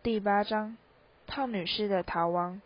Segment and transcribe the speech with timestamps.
[0.00, 0.76] 第八章，
[1.26, 2.62] 胖女士的逃亡。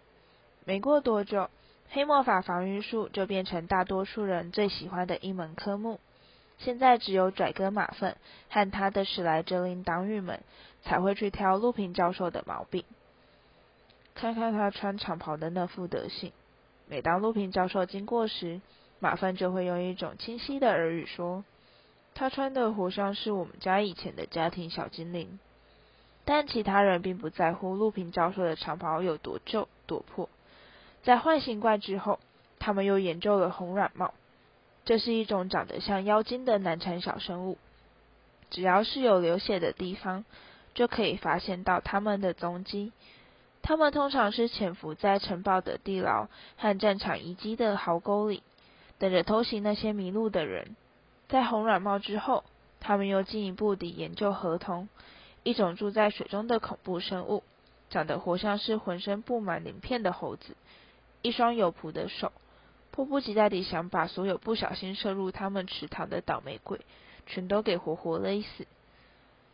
[0.66, 1.48] 没过多久，
[1.88, 5.98] 黑魔法防御术就变成大多数人最喜欢的一门科目。
[6.58, 8.18] 现在只有拽哥马粪
[8.50, 10.42] 和他的史莱哲林党羽们
[10.82, 12.84] 才会去挑陆平教授的毛病。
[14.14, 16.32] 看看他穿长袍的那副德行，
[16.86, 18.60] 每当陆平教授经过时，
[19.00, 21.46] 马粪就会用一种清晰的耳语说
[22.14, 25.40] ：“他穿的活像是我们家以前的家庭小精灵。”
[26.24, 30.28] 但其他人并不在乎陆平教授的长袍有多旧多破。
[31.02, 32.20] 在唤醒怪之后，
[32.58, 34.14] 他们又研究了红软帽，
[34.84, 37.58] 这是一种长得像妖精的难缠小生物。
[38.50, 40.24] 只要是有流血的地方，
[40.74, 42.92] 就可以发现到他们的踪迹。
[43.62, 48.42] 他们通常是潜伏在城堡的地牢和战场遗迹的壕沟里，
[48.98, 50.76] 等着偷袭那些迷路的人。
[51.28, 52.44] 在红软帽之后，
[52.78, 54.88] 他们又进一步地研究河童。
[55.44, 57.42] 一种住在水中的恐怖生物，
[57.90, 60.56] 长得活像是浑身布满鳞片的猴子，
[61.20, 62.32] 一双有蹼的手，
[62.90, 66.80] 迫不及待地想把所有不小心射入他们池塘的倒霉鬼，
[67.26, 68.66] 全都给活活勒死。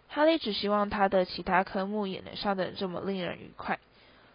[0.08, 3.78] 哈利只希望他的其他科目也能上得这么令人愉快。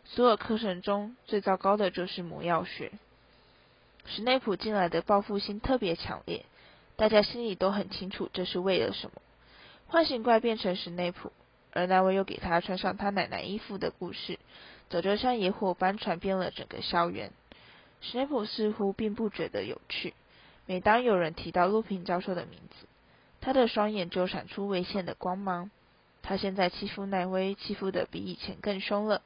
[0.05, 2.91] 所有课程中最糟糕的就是魔药学。
[4.05, 6.45] 史内普进来的报复心特别强烈，
[6.95, 9.21] 大家心里都很清楚这是为了什么。
[9.87, 11.31] 唤醒怪变成史内普。
[11.73, 14.39] 而那位又给他穿上他奶奶衣服的故事，
[14.89, 17.31] 早就像野火般传遍了整个校园。
[18.01, 20.13] 史内普似乎并不觉得有趣。
[20.65, 22.87] 每当有人提到陆平教授的名字，
[23.41, 25.71] 他的双眼就闪出危险的光芒。
[26.21, 29.21] 他现在欺负奈威，欺负的比以前更凶了。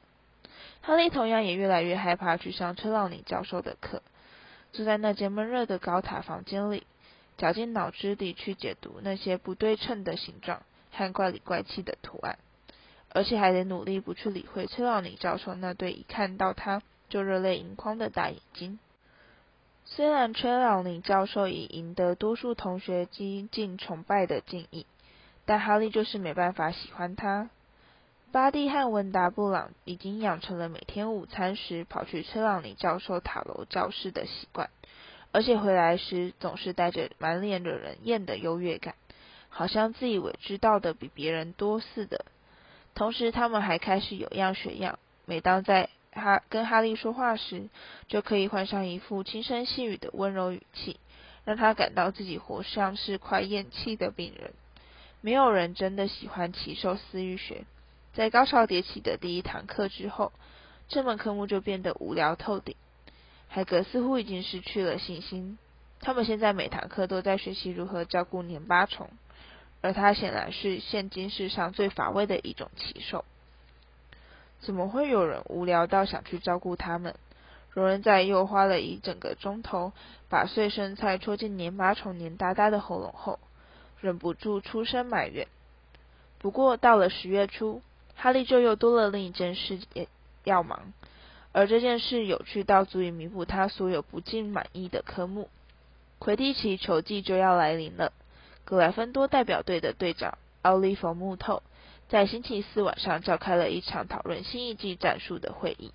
[0.80, 4.02] 哈利同样也越来越害怕去上崔朗尼教授的课，
[4.72, 6.86] 坐在那间闷热的高塔房间里，
[7.36, 10.62] 绞尽脑汁地去解读那些不对称的形状。
[10.92, 12.38] 和怪里怪气的图案，
[13.10, 18.78] 而且还得努力不去理会崔老尼教授那对一看到他就热泪盈眶的大眼睛。
[19.84, 24.84] 虽然崔老尼教授已赢得多数同学激进崇拜的敬意，
[25.46, 27.48] 但哈利就是没办法喜欢他。
[28.30, 34.68] 巴蒂和文达布朗已经养成了每天午餐时跑去崔朗尼教授塔楼教室的习惯，
[35.32, 38.94] 而且回来时总是带着满脸惹人厌的优越感。
[39.48, 42.24] 好像自以为知道的比别人多似的。
[42.94, 44.98] 同时，他们还开始有样学样。
[45.24, 47.68] 每当在哈跟哈利说话时，
[48.08, 50.98] 就可以换上一副轻声细语的温柔语气，
[51.44, 54.52] 让他感到自己活像是快咽气的病人。
[55.20, 57.64] 没有人真的喜欢奇兽私欲学。
[58.14, 60.32] 在高潮迭起的第一堂课之后，
[60.88, 62.74] 这门科目就变得无聊透顶。
[63.48, 65.58] 海格似乎已经失去了信心。
[66.00, 69.08] 他们现在每堂课都在学习如何照顾年八虫。
[69.80, 73.24] 而他显然是现今世上最乏味的一种奇兽。
[74.60, 77.14] 怎么会有人无聊到想去照顾它们？
[77.70, 79.92] 荣人在又花了一整个钟头
[80.28, 83.38] 把碎生菜戳进黏巴虫黏哒哒的喉咙后，
[84.00, 85.46] 忍不住出声埋怨。
[86.38, 87.82] 不过到了十月初，
[88.16, 89.78] 哈利就又多了另一件事
[90.42, 90.92] 要忙，
[91.52, 95.48] 而这件事有趣到足以弥补他所有不尽满意的科目——
[96.18, 98.12] 魁地奇球季就要来临了。
[98.68, 101.62] 格莱芬多代表队的队长奥利弗·木透
[102.10, 105.90] 在星期四晚上召开了一场讨论新一季战术的会议。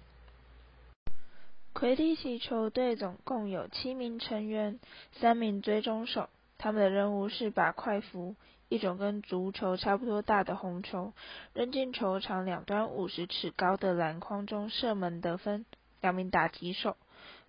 [1.71, 4.79] 魁地奇球队总共有七名成员，
[5.19, 8.35] 三名追踪手，他们的任务是把快符
[8.69, 11.13] （一种跟足球差不多大的红球）
[11.53, 15.63] 扔进球场两端五十尺高的篮筐中射门得分。
[16.01, 16.97] 两名打击手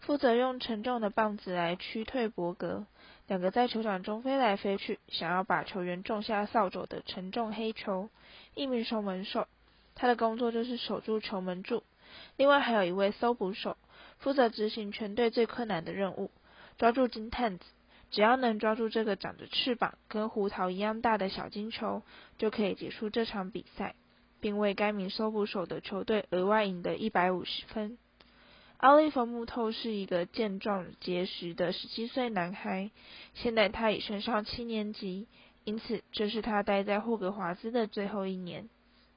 [0.00, 2.84] 负责用沉重的棒子来驱退博格。
[3.26, 8.10] 两个在球场中飞来飞去，想要把球员种下扫帚的沉重黑球。
[8.54, 9.48] 一名守门手，
[9.94, 11.82] 他的工作就是守住球门柱。
[12.36, 13.78] 另外还有一位搜捕手，
[14.18, 16.30] 负责执行全队最困难的任务——
[16.76, 17.64] 抓住金探子。
[18.10, 22.02] 只要能抓住这个长着翅膀、跟胡桃一样大的小金球，
[22.38, 23.96] 就可以结束这场比赛，
[24.40, 27.98] 并为该名搜捕手的球队额外赢得一百五十分。
[28.84, 32.90] 奥利弗·木透是一个健壮结实的十七岁男孩，
[33.32, 35.26] 现在他已升上七年级，
[35.64, 38.68] 因此这是他待在霍格华兹的最后一年。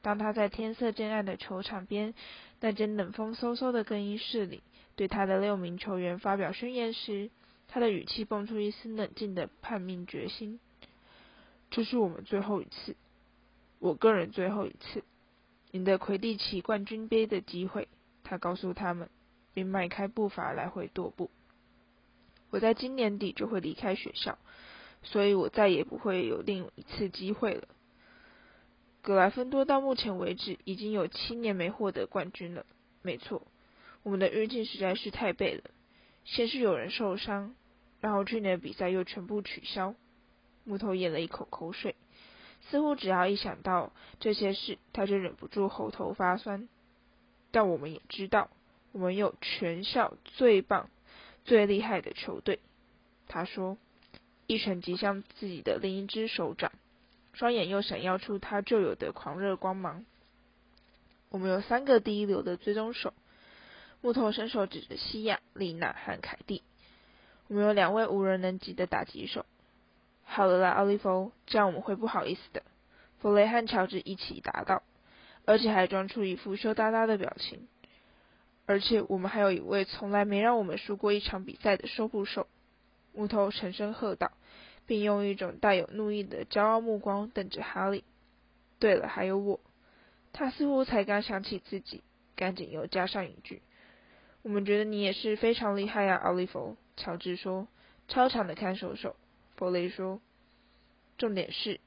[0.02, 2.14] 当他在天色渐暗的球场边
[2.62, 4.64] 那间冷风嗖嗖的更衣室里，
[4.96, 7.30] 对他的六名球员发表宣言时，
[7.68, 10.62] 他的语气蹦出一丝冷静的叛命决心
[11.72, 12.96] ：“这是我们最后一次，
[13.80, 15.04] 我个人最后一次
[15.72, 17.90] 赢得魁地奇冠军杯的机会。”
[18.24, 19.10] 他告诉他们。
[19.58, 21.32] 并迈开步伐来回踱步。
[22.52, 24.38] 我在今年底就会离开学校，
[25.02, 27.68] 所以我再也不会有另一次机会了。
[29.02, 32.68] 格莱芬多到目前为止已经有七年没获得冠军了。
[33.02, 33.48] 没错，
[34.04, 35.64] 我们的运气实在是太背了。
[36.24, 37.56] 先是有人受伤，
[38.00, 39.96] 然后去年的比赛又全部取消。
[40.66, 41.96] 木头咽了一口口水，
[42.70, 46.70] 似乎只要一想到这些事，他就忍不住喉头发酸。
[47.50, 48.52] 但我们也知道，
[48.98, 50.90] 我们有全校最棒、
[51.46, 52.60] 最厉害的球队。
[53.28, 53.78] 他说，
[54.48, 56.72] 一拳击向自己的另一只手掌，
[57.32, 60.04] 双眼又闪耀出他旧有的狂热光芒。
[61.30, 63.14] 我们有三个第一流的追踪手。
[64.02, 66.64] 木头伸手指着西亚、丽娜和凯蒂。
[67.50, 69.46] 我们有两位无人能及的打击手。
[70.24, 72.64] 好了啦，奥利弗，这样我们会不好意思的。
[73.20, 74.82] 弗雷和乔治一起答道，
[75.46, 77.68] 而且还装出一副羞答答的表情。
[78.68, 82.48] 而且我们还有一位从来没让我们输过一场比赛的收捕手。
[83.14, 84.34] 木头沉声喝道，
[84.86, 88.04] 并用一种带有怒意的骄傲目光瞪着哈利。
[88.78, 89.60] 对了，还有我。
[90.34, 92.04] 他似乎才刚想起自己，
[92.36, 93.64] 赶紧又加上一句。
[94.44, 96.76] 我们觉得你也是非常厉害啊，奥利弗。
[96.96, 97.68] 乔治说
[98.08, 99.16] ：“超强的看守手。”
[99.56, 100.22] 弗雷说
[101.18, 101.80] ：“重点是，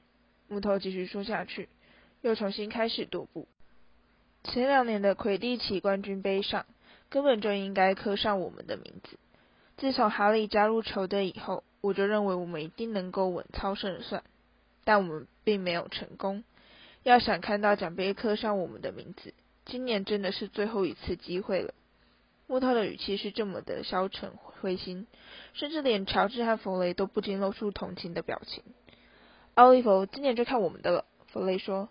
[0.47, 1.69] 木头继续说下去，
[2.21, 3.47] 又重新开始踱步。
[4.43, 6.65] 前两年的魁地奇冠军杯上，
[7.09, 9.17] 根本就应该刻上我们的名字。
[9.77, 14.23] 自从哈利加入球队以后，我就认为我们一定能够稳操胜算，
[14.83, 16.43] 但我们并没有成功。
[17.03, 19.33] 要想看到奖杯刻上我们的名字，
[19.65, 21.73] 今年真的是最后一次机会了。”
[22.47, 25.07] 穆特的语气是这么的消沉灰心，
[25.53, 28.63] 甚至连乔治和弗雷都不禁露出同情的表情。
[29.53, 31.05] 奥利弗，今年就看我们的了。
[31.27, 31.89] 弗雷说：“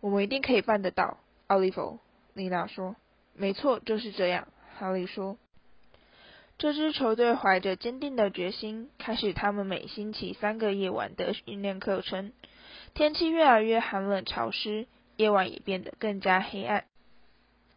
[0.00, 1.16] 我们一定可以办得到。”
[1.52, 1.98] 奥利弗，
[2.32, 2.96] 丽娜说
[3.36, 5.36] ：“没错，就是这样。”哈利说
[6.56, 12.32] ：“这支球队怀着坚定的决心，开始他们每星期三个夜晚的训练课程。
[12.94, 16.84] 天气越来越寒冷潮湿，夜晚也变得更加黑暗。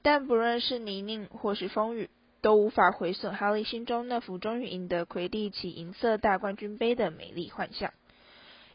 [0.02, 7.92] 但不论是泥泞或是风雨，都无法毁损哈利心中那幅终于赢得魁地奇银色大冠军杯的美丽幻象。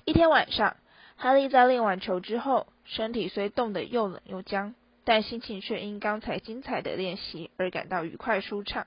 [0.04, 0.76] 一天晚上，
[1.16, 4.74] 哈利在练完球之后，身体虽冻得又冷又僵，
[5.10, 8.86] 但心情却因刚才精彩的练习而感到愉快舒畅。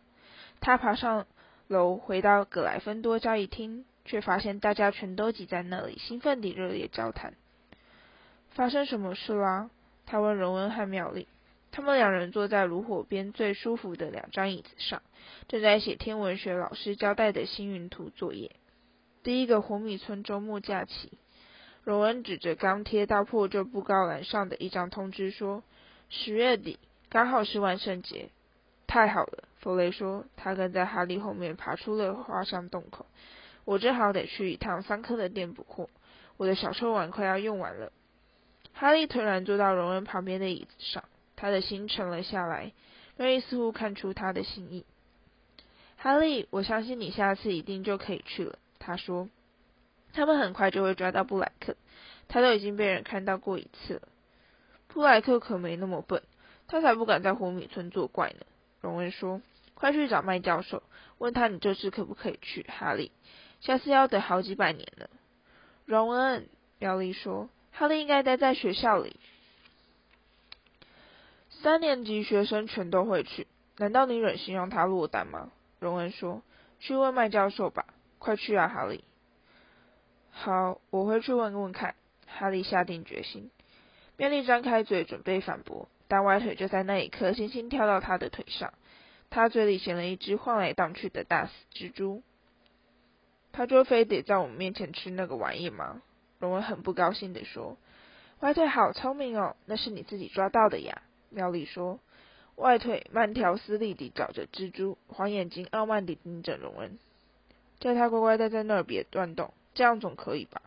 [0.62, 1.28] 他爬上
[1.68, 7.34] 楼，回到格莱芬多交易厅，却发现大家全都挤在那里，兴奋地热烈交谈。
[8.52, 9.70] 发生什么事啦？
[10.06, 11.28] 他问荣恩和妙丽。
[11.74, 15.02] 他们两人坐在炉火边最舒服的两张椅子上，
[15.50, 18.56] 正在写天文学老师交代的星云图作业。
[19.24, 21.12] 第一个火米村周末假期，
[21.84, 25.64] 荣恩指着刚贴到破旧布告栏上的一张通知说
[26.16, 26.78] ：“十月底，
[27.10, 28.30] 刚好是万圣节。”
[28.86, 33.08] 太好了，弗雷说，他跟在哈利后面爬出了花香洞口。
[33.66, 35.90] 我正好得去一趟桑科的店补货，
[36.38, 37.92] 我的小抽碗快要用完了。
[38.74, 41.04] 哈利突然坐到荣恩旁边的椅子上。
[41.36, 42.72] 他的心沉了下来，
[43.18, 44.86] 瑞似乎看出他的心意。
[45.98, 48.60] 哈利，我相信你下次一定就可以去了。
[48.78, 49.28] 他说
[50.14, 51.76] ：“他们很快就会抓到布莱克，
[52.28, 54.08] 他都已经被人看到过一次了。”
[54.94, 56.22] 布莱克可没那么笨，
[56.68, 58.46] 他才不敢在火米村作怪呢。
[58.80, 59.42] 荣恩说
[59.74, 60.84] ：“快去找麦教授，
[61.18, 63.12] 问他你这次可不可以去。”哈利，
[63.60, 65.10] 下次要等好几百年了。
[65.86, 66.48] 荣恩，
[66.78, 69.20] 妙丽说：“哈利应该待在学校里。”
[71.50, 73.48] 三年级学生全都会去，
[73.78, 75.52] 难道你忍心让他落单吗？
[75.80, 76.44] 荣恩说
[76.80, 77.88] ：“去问麦教授吧，
[78.20, 79.04] 快去啊，哈利。”
[80.30, 81.96] 好，我会去问问看。
[82.28, 83.50] 哈利下定决心。
[84.24, 88.74] 妙丽张开嘴准备反驳，但歪腿就在那一刻轻轻跳到他的腿上。
[89.30, 92.24] 他嘴里衔了一只晃来荡去的大死蜘蛛。
[93.52, 96.02] 他就非得在我们面前吃那个玩意吗？
[96.40, 97.78] 荣恩很不高兴地说
[98.40, 102.00] ：“歪腿好聪明哦，那是你自己抓到的呀。”妙丽说
[102.56, 106.98] ：“外腿慢条斯理地找着蜘蛛，黄眼睛傲慢地盯着荣恩，
[107.82, 110.62] 叫他乖乖待在那儿，别乱动，这样总可以吧？”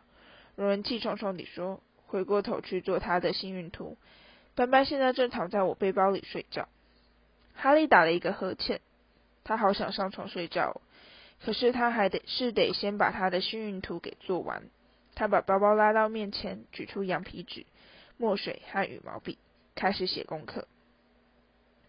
[0.56, 3.96] 荣恩气冲冲地说，回过头去做他的幸运图。
[4.54, 6.68] 斑斑现在正躺在我背包里睡觉。
[7.54, 8.80] 哈利打了一个呵欠，
[9.44, 10.80] 他好想上床睡觉，
[11.44, 14.64] 可是他还得是得先把他的幸运图给做完。
[15.14, 17.66] 他把包包拉到面前，取出羊皮纸、
[18.18, 19.38] 墨水和羽毛笔。
[19.74, 20.66] 开始写功课。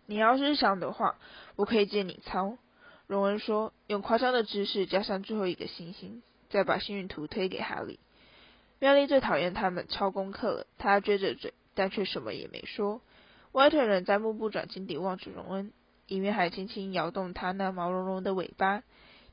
[0.05, 1.17] 你要是想的话，
[1.55, 2.57] 我可以借你抄。
[3.07, 7.97] 荣恩说，用夸张的姿势加上最后一个星星，再把幸运图推给哈利。
[8.79, 13.01] 妙丽最讨厌他们抄功课了，他撅着嘴，但却什么也没说。
[13.53, 15.73] 歪腿人在目不转睛地望着荣恩，
[16.05, 18.83] 一面还轻轻摇动他那毛茸茸的尾巴。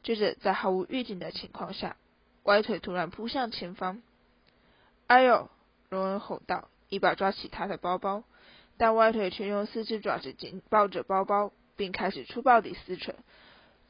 [0.02, 1.96] 接着，在毫无预警的情况下，
[2.44, 4.02] 歪腿突然扑向前方。
[5.06, 5.50] 哎呦！
[5.90, 6.68] 荣恩吼道。
[6.90, 8.22] 一把抓起他的包包，
[8.76, 13.14] 但歪腿却用四只爪子紧抱着包包，并开始粗暴地撕扯。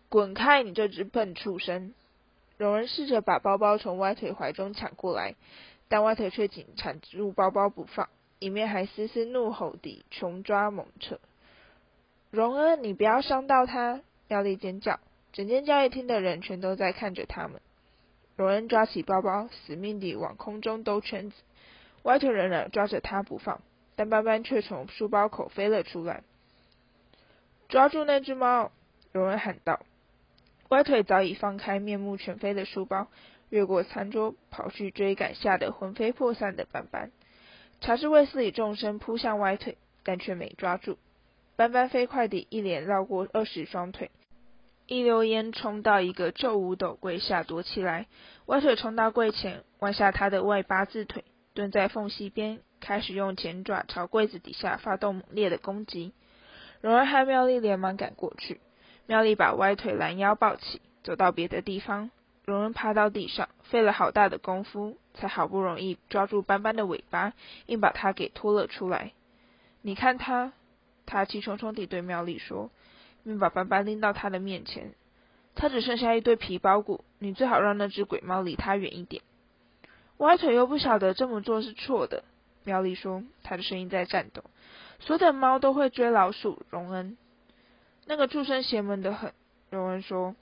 [0.09, 1.93] 滚开，你这只笨畜生！
[2.57, 5.35] 荣恩试着把包包从歪腿怀中抢过来，
[5.89, 8.09] 但歪腿却紧缠住包包不放，
[8.39, 11.19] 一面还嘶嘶怒吼地穷抓猛扯。
[12.31, 14.01] 荣恩，你不要伤到他！
[14.29, 15.01] 妙丽尖叫，
[15.33, 17.61] 整间交易厅的人全都在看着他们。
[18.37, 21.37] 荣恩抓起包包，死命地往空中兜圈子，
[22.03, 23.61] 歪腿仍然抓着他不放，
[23.97, 26.23] 但斑斑却从书包口飞了出来。
[27.69, 28.71] 抓住那只猫！
[29.13, 29.81] 荣恩喊道。
[30.71, 33.09] 歪腿早已放开面目全非的书包，
[33.51, 37.11] 越过餐桌，跑去追赶吓得魂飞魄散的斑斑。
[37.81, 40.99] 查士卫斯理纵身扑向歪腿，但却没抓住。
[41.57, 44.11] 斑斑飞快地一连绕过二十双腿，
[44.87, 48.07] 一溜烟冲到一个皱五斗柜下躲起来。
[48.47, 56.13] 歪腿冲到柜前，弯下他的外八字腿，蹲在缝隙边，开始用前爪朝柜子底下发动猛烈的攻击。
[56.81, 58.61] 荣儿和妙丽连忙赶过去。
[59.07, 62.11] 妙丽把歪腿拦腰抱起，走到别的地方。
[62.45, 67.33] 荣恩趴到地上，费了好大的功夫，才好不容易抓住斑斑的尾巴，
[67.67, 69.13] 硬把它给拖了出来。
[69.81, 70.53] 你看他，
[71.07, 72.71] 他气冲冲地对妙丽说，
[73.25, 74.93] 并把斑斑拎到他的面前。
[75.55, 79.23] 他只剩下一堆皮包骨，你最好让那只鬼猫离他远一点。
[80.19, 82.25] 歪腿又不晓得这么做是错的。
[82.65, 84.43] 妙丽说，她的声音在颤抖。
[84.99, 87.17] 所有的猫都会追老鼠，荣恩。
[88.07, 89.33] 那个畜生邪门的很，
[89.71, 90.35] 荣恩说，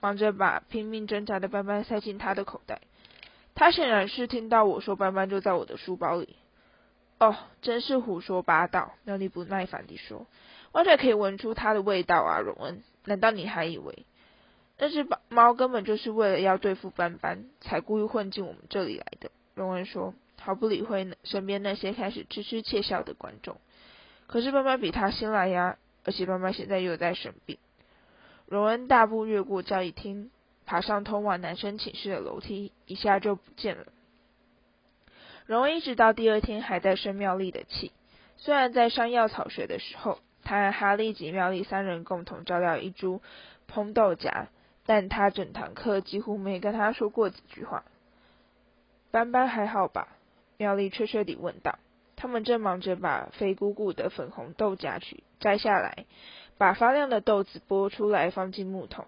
[0.00, 2.80] 忙着把拼命挣扎的斑斑塞进他的口袋。
[3.54, 6.36] 他显然是听到我说斑斑就在我的书包里。
[7.18, 8.94] 哦，真是胡说八道！
[9.04, 10.26] 妙丽不耐烦地说，
[10.72, 12.82] 完全可以闻出它的味道啊，荣恩。
[13.04, 14.06] 难道你还以为
[14.78, 19.30] 那只猫根本就是为了要对付斑斑，才故意混进我们这里来的？
[19.54, 23.58] 荣恩说，毫不理会身边那些开始痴痴窃笑的观众。
[24.26, 25.76] 可是斑斑比他先来呀。
[26.04, 27.58] 而且妈妈现在又在生病。
[28.46, 30.30] 荣恩大步越过交易厅，
[30.66, 33.86] 爬上通往男生寝室的楼梯，一下就不见了。
[35.46, 37.92] 荣恩一直到第二天还在生妙丽的气。
[38.36, 43.20] 虽然在上药草学的时候，他和哈利及妙丽三人共同照料一株
[43.68, 44.48] 蓬豆荚，
[44.86, 47.84] 但他整堂课几乎没跟他说过几句话。
[49.10, 50.08] 斑斑还好吧？
[50.56, 51.78] 妙丽怯怯地问道。
[52.16, 56.04] 他们正忙着把肥鼓鼓的粉红豆荚取摘下来，
[56.58, 59.06] 把发亮的豆子剥出来放进木桶。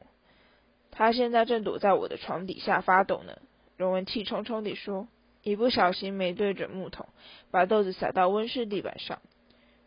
[0.90, 3.38] 他现在正躲在我的床底下发抖呢。
[3.76, 5.08] 荣文气冲冲地说，
[5.42, 7.06] 一不小心没对准木桶，
[7.50, 9.20] 把豆子撒到温室地板上。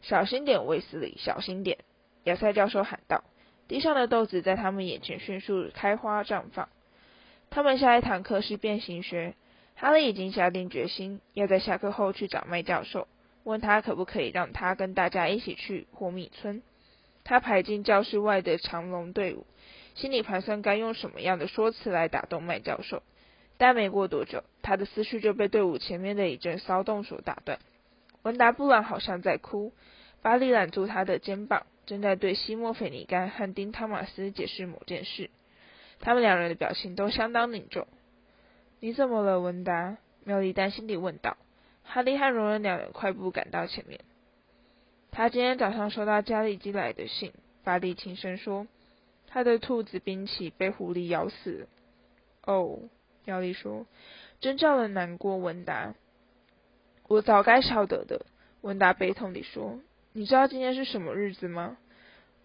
[0.01, 1.79] 小心点，威斯利，小心点！
[2.23, 3.23] 亚塞教授喊道。
[3.67, 6.69] 地上的豆子在他们眼前迅速开花绽放。
[7.49, 9.35] 他们下一堂课是变形学。
[9.75, 13.07] 哈利已经下定决心要在下课后去找麦教授。
[13.45, 16.63] 问他可不可以让他跟大家一起去火米村。
[17.23, 19.45] 他排进教室外的长龙队伍，
[19.93, 23.01] 心里盘算该用什么样的说辞来打动麦教授。
[23.57, 27.59] 但没过多久，他的思绪就被队伍前面的一阵骚动所打断。
[28.23, 29.71] 文达布朗好像在哭，
[30.21, 35.29] 巴利揽住他的肩膀，正在对西莫菲尼甘和丁汤马斯解释某件事。
[35.99, 37.87] 他们两人的表情都相当凝重。
[38.79, 39.97] 你怎么了，文达？
[40.23, 41.37] 妙丽担心地问道。
[41.85, 44.01] 哈利和荣恩两人快步赶到前面。
[45.11, 47.31] 他今天早上收到家里寄来的信，
[47.63, 48.67] 巴利轻声说
[49.27, 51.67] ：“他的兔子冰奇被狐狸咬死了。”
[52.43, 52.79] 哦，
[53.23, 53.85] 妙丽说，
[54.41, 55.37] 真叫人难过。
[55.37, 55.95] 文达，
[57.07, 58.25] 我早该晓得的。
[58.61, 59.79] 文达悲痛地说
[60.11, 61.77] ：“你知道今天是什么日子吗？”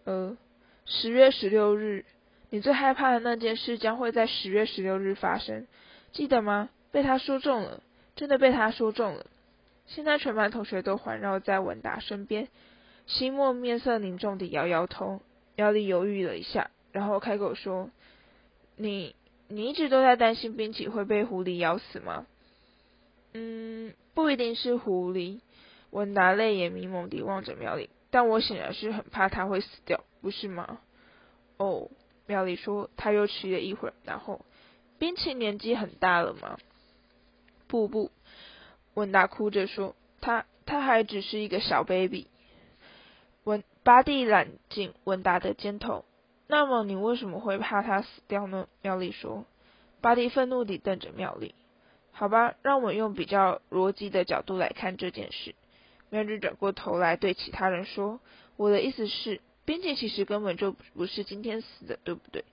[0.05, 0.37] 呃，
[0.85, 2.05] 十月十六日。
[2.53, 5.67] 你最害怕的那件事将会在十月十六日发生，
[6.13, 6.69] 记得吗？
[6.91, 7.83] 被他说中了。
[8.21, 9.25] 真的被他说中了。
[9.87, 12.49] 现在全班同学都环绕在文达身边。
[13.07, 15.23] 西莫面色凝重地摇摇头。
[15.57, 17.91] 苗丽犹豫了一下，然后开口说
[18.77, 19.17] ：“你，
[19.49, 22.27] 你一直都在担心冰淇会被狐狸咬死吗
[23.33, 25.41] ？”“嗯，不一定是狐狸。”
[25.89, 30.79] 文达泪眼迷蒙地望着苗丽，“但我显然是很怕它会死掉，不是吗
[31.57, 31.89] ？”“哦。”
[32.29, 32.91] 苗丽说。
[32.99, 34.45] 他又迟了一会儿，然后
[35.01, 36.59] ：“冰淇年纪很大了吗？”
[37.71, 38.11] 不不，
[38.95, 42.27] 文达哭着说：“他他还只是一个小 baby。”
[43.45, 46.05] 文巴蒂揽进文达的肩头。
[46.49, 48.67] 那么你为什么会怕他死掉呢？
[48.83, 49.45] 妙丽说。
[50.01, 51.55] 巴蒂愤怒地瞪着妙丽。
[52.11, 55.55] 好吧，让我用比较逻辑的角度来看这件事。
[56.11, 58.19] 妙丽转过头来对其他人说
[58.59, 62.45] ：“我的意思是，边界其实根本就不是今天死的，对不对？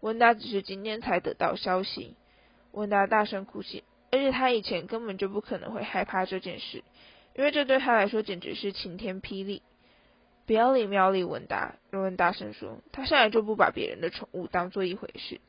[0.00, 2.16] 文达只是今天才得到消息。”
[2.72, 3.84] 文达大声哭泣。
[4.14, 6.84] 而且他以前根本就不可能会害怕这件事，
[7.34, 9.60] 因为这对他来说简直是晴天霹雳。
[10.46, 15.40] 不要理妙丽文达，荣恩大声说：“他向来就不把别人的宠物当做一回事。”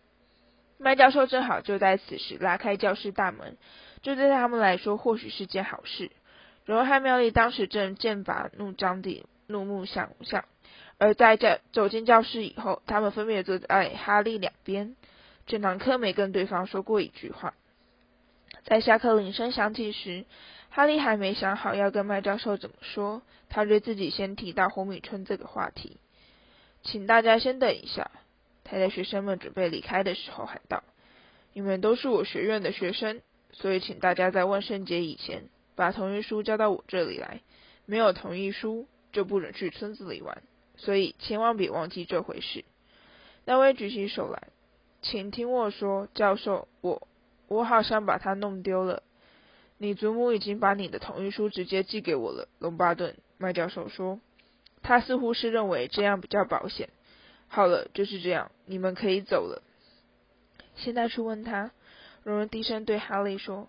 [0.79, 3.55] 麦教授正好就在此时拉开教室大门，
[4.01, 6.09] 这对他们来说或许是件好事。
[6.65, 10.45] 荣恩和妙丽当时正剑拔弩张地怒目相向，
[10.97, 14.95] 而在教走进教室以后，他们分别坐在哈利两边。
[15.45, 17.53] 整堂课没跟对方说过一句话。
[18.65, 20.25] 在下课铃声响起时，
[20.71, 25.97] 哈利还没想好要跟麦教授怎么说，他对自己先提到红米村这个话题。
[26.81, 28.09] 请大家先等一下，
[28.63, 30.83] 他在学生们准备离开的时候喊道
[31.53, 35.43] ：“你们都是我学院的学生，所以请大家在万圣节以前
[35.75, 37.41] 把同意书交到我这里来。
[37.85, 40.41] 没有同意书就不准去村子里玩，
[40.75, 42.65] 所以千万别忘记这回事。”
[43.45, 44.47] 那位举起手来。
[45.03, 47.07] 请听我说，教授，我
[47.47, 49.03] 我好像把它弄丢了。
[49.77, 54.19] 你祖母已经把你的同意书直接寄给我了，龙巴顿麦教授说。
[54.81, 56.89] 他似乎是认为这样比较保险。
[57.47, 59.63] 好了，就是这样，你们可以走了。
[60.75, 61.71] 现在去问他。
[62.23, 63.67] 荣恩低声对哈利说。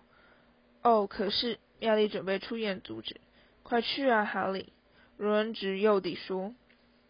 [0.81, 3.19] 哦，可是妙丽准备出言阻止。
[3.63, 4.71] 快去啊，哈利！
[5.17, 6.53] 荣恩直诱地说。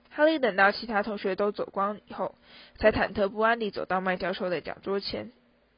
[0.10, 2.34] 哈利等到其他同学都走光以后，
[2.80, 5.32] 才忐忑不安地走到麦教授的讲桌前。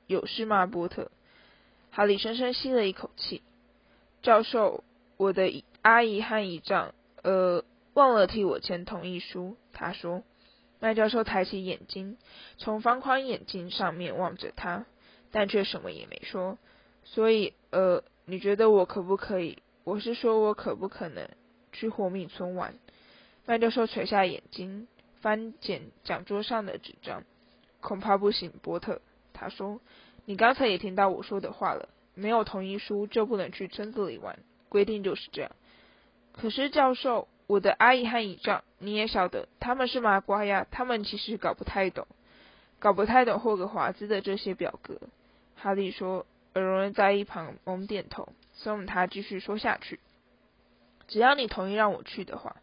[0.10, 1.12] 有事吗，波特？
[1.92, 3.44] 哈利深深吸了一口气。
[4.24, 4.84] 教授，
[5.18, 7.64] 我的阿姨和姨丈，呃，
[7.94, 9.56] 忘了替我签同意书。
[9.72, 10.24] 他说。
[10.82, 12.18] 麦教授抬起眼睛，
[12.58, 14.86] 从方框眼镜上面望着他，
[15.30, 16.58] 但却什么也没说。
[17.04, 19.58] 所以，呃，你觉得我可不可以？
[19.84, 21.30] 我是说我可不可能
[21.72, 22.74] 去火米村玩？
[23.46, 24.88] 麦教授垂下眼睛，
[25.20, 27.24] 翻检讲桌上的纸张。
[27.82, 29.02] 恐怕不行，波特。
[29.40, 29.80] 他说
[30.26, 35.52] ：“你刚才也听到我说的话了，没有同意书就不能去村子里玩，规定就是这样。”
[36.34, 42.06] 可是，教授，我的阿姨和姨丈，你也晓得，他们是麻瓜呀，他们其实搞不太懂，
[42.80, 45.00] 搞不太懂霍格华兹的这些表格。
[45.56, 50.00] 哈利说，而荣恩在一旁猛点头，怂恿他继续说下去。
[51.08, 52.58] 只要你同意让我去的话。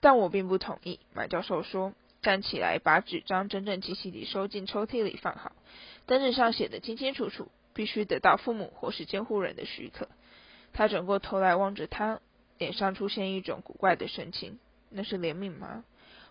[0.00, 5.52] 但我并不同意，麦教授说，站起来把纸张整整齐齐地收进抽屉里放好，
[6.06, 10.08] 单子上写的清清楚楚，必须得到父母或是监护人的许可。
[10.72, 12.20] 他转过头来望着他，
[12.58, 14.58] 脸上出现一种古怪的神情，
[14.88, 15.84] 那是怜悯吗？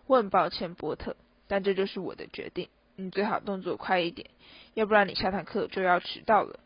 [0.07, 1.15] 我很抱歉，波特，
[1.47, 2.67] 但这就是我的决定。
[2.95, 4.29] 你最好动作快一点，
[4.73, 6.59] 要不然你下堂课就要迟到了。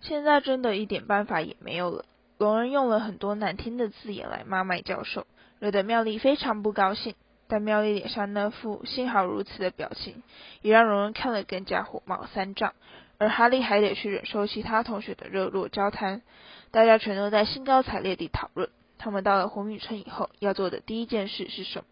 [0.00, 2.04] 现在真的一点办法也没有了。
[2.38, 5.26] 龙人用了很多难听的字眼来骂麦教授，
[5.58, 7.14] 惹得妙丽非常不高兴。
[7.48, 10.22] 但妙丽脸上那副幸好如此的表情，
[10.62, 12.74] 也让荣恩看了更加火冒三丈。
[13.18, 16.22] 而哈利还得去忍受其他同学的热络交谈，
[16.70, 21.84] 大家全都在兴高采烈地讨论，他们到了红米村以后要做的第一件事是什么。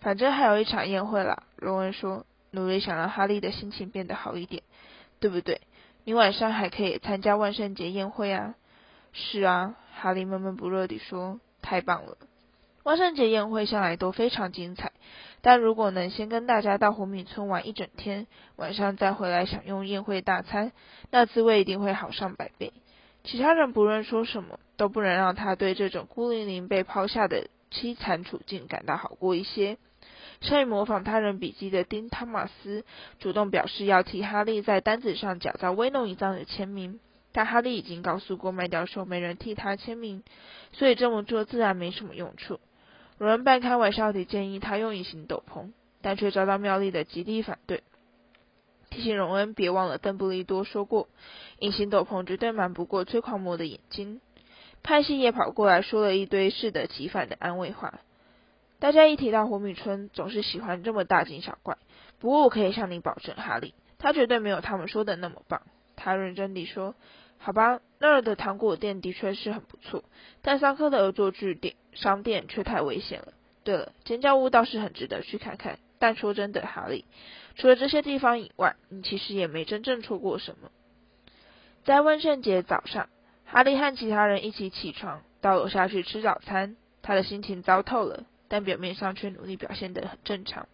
[0.00, 4.62] 反正还有一场宴会啦，荣恩说，努力想让哈利的心情变得好一点，
[5.20, 5.60] 对不对？
[6.04, 8.54] 你晚上还可以参加万圣节宴会啊。
[9.14, 12.16] 是啊，哈利闷闷不乐地说：“太棒了！
[12.84, 14.92] 万圣节宴会向来都非常精彩，
[15.40, 20.72] 但如果能先跟大家到红米村玩一整天，晚上再回来享用宴会大餐，
[21.10, 22.72] 那滋味一定会好上百倍。
[23.22, 29.78] 其他人不论说什么，都不能让他对这种孤零零被抛下的凄惨处境感到好过一些。”
[30.40, 32.84] 善于模仿他人笔记的丁·汤马斯
[33.20, 36.98] 主动表示要替哈利在单子上假造威诺一张的签名。
[37.34, 40.22] 但哈利已经告诉过麦教授，没人替他签名，
[40.72, 42.60] 所以这么做自然没什么用处。
[43.18, 45.70] 荣恩半开玩笑地建议他用隐形斗篷，
[46.00, 47.82] 但却遭到妙丽的极力反对，
[48.90, 51.08] 提醒荣恩别忘了邓布利多说过，
[51.58, 54.20] 隐形斗篷绝对瞒不过催狂魔的眼睛。
[54.82, 58.00] 派系也跑过来说了一堆适得其反的安慰话。
[58.80, 61.78] 大家一提到火米村，总是喜欢这么大惊小怪。
[62.18, 65.62] 不过我可以向你保证，哈利，他绝对没有他们说的那么棒。
[65.96, 66.94] 他认真地说。
[67.44, 70.02] 好吧，那儿的糖果店的确是很不错，
[70.42, 73.28] 但桑科的恶作剧店商店却太危险了。
[73.62, 75.78] 对了，尖叫屋倒是很值得去看看。
[76.00, 77.04] 但说真的，哈利，
[77.54, 80.72] 除了这些地方以外，你其实也没真正错过什么。
[81.84, 83.08] 在万圣节早上，
[83.44, 86.74] 哈利和其他人一起起床，到楼下去吃早餐。
[87.02, 90.66] 他的心情糟透了，但表面上却努力表现得很正常。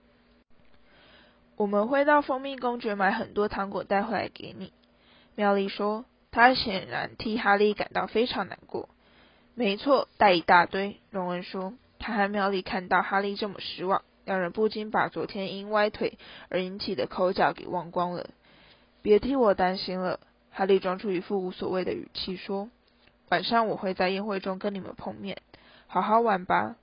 [1.56, 4.72] 我们会到蜂蜜公爵买很多糖果带回来给你，
[5.34, 6.06] 妙丽说。
[6.30, 8.88] 他显然替哈利感到非常难过。
[9.54, 11.00] 没错，带一大堆。
[11.10, 11.74] 荣恩说。
[12.00, 16.16] 他和妙丽看到哈利这么失望，两人不禁把昨天因歪腿
[16.48, 18.30] 而引起的口角给忘光了。
[19.02, 20.20] 别替我担心了，
[20.52, 22.70] 哈利装出一副无所谓的语气说。
[23.30, 25.38] 晚上我会在宴会中跟你们碰面，
[25.88, 26.76] 好好玩吧。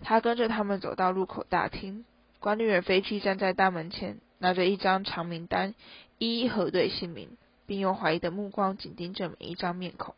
[0.00, 2.06] 他跟着他们走到入口大厅，
[2.40, 5.74] 管理员飞机站在大门前，拿着一张长名单，
[6.18, 10.14] 一一核对姓名，并用怀疑的目光紧盯着每一张面孔，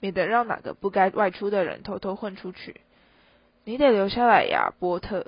[0.00, 2.80] 免得让哪个不该外出的人偷偷混出去。
[3.64, 5.26] 你得留下来呀，波特！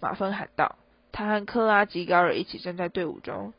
[0.00, 0.76] 马芬喊道。
[1.12, 3.54] 他和克拉吉高尔一起站在队伍中。